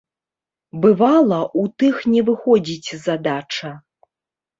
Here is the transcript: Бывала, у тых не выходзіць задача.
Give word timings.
Бывала, 0.85 1.37
у 1.63 1.65
тых 1.83 1.95
не 2.13 2.21
выходзіць 2.29 2.89
задача. 3.05 3.69